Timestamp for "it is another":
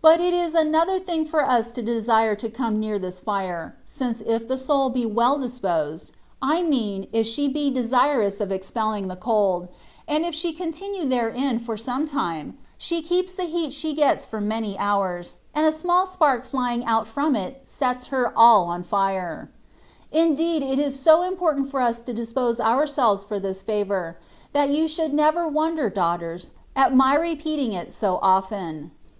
0.20-1.00